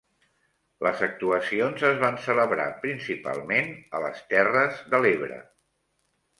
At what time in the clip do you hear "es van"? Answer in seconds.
1.91-2.17